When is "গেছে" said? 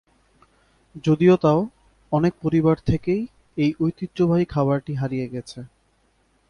5.27-5.59